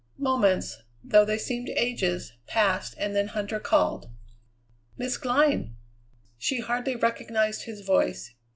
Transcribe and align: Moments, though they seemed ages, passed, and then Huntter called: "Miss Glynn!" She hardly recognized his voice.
Moments, 0.17 0.79
though 1.03 1.23
they 1.23 1.37
seemed 1.37 1.69
ages, 1.69 2.33
passed, 2.47 2.95
and 2.97 3.15
then 3.15 3.27
Huntter 3.27 3.61
called: 3.61 4.09
"Miss 4.97 5.15
Glynn!" 5.15 5.75
She 6.39 6.59
hardly 6.59 6.95
recognized 6.95 7.65
his 7.65 7.81
voice. 7.81 8.33